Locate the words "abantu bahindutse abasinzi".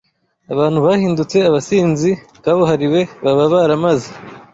0.53-2.11